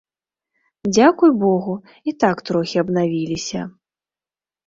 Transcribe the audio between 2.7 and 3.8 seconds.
абнавіліся.